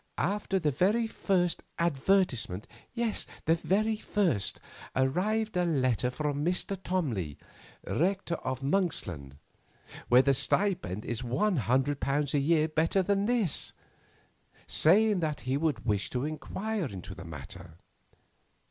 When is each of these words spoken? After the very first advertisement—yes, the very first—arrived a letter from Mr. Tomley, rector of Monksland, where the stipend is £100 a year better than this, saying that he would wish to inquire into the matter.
After 0.17 0.57
the 0.57 0.71
very 0.71 1.05
first 1.05 1.61
advertisement—yes, 1.77 3.27
the 3.45 3.53
very 3.53 3.97
first—arrived 3.97 5.55
a 5.55 5.63
letter 5.63 6.09
from 6.09 6.43
Mr. 6.43 6.75
Tomley, 6.81 7.37
rector 7.85 8.33
of 8.37 8.61
Monksland, 8.63 9.33
where 10.09 10.23
the 10.23 10.33
stipend 10.33 11.05
is 11.05 11.21
£100 11.21 12.33
a 12.33 12.39
year 12.39 12.67
better 12.67 13.03
than 13.03 13.27
this, 13.27 13.73
saying 14.65 15.19
that 15.19 15.41
he 15.41 15.55
would 15.55 15.85
wish 15.85 16.09
to 16.09 16.25
inquire 16.25 16.87
into 16.87 17.13
the 17.13 17.23
matter. 17.23 17.75